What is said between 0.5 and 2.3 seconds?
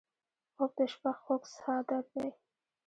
خوب د شپه خوږ څادر دی